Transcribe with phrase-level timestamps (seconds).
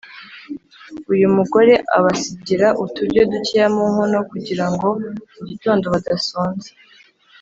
[1.11, 4.87] Uyumugore abasigira uturyo dukeya mu nkono kugirango
[5.33, 6.69] mu gitondo badasonza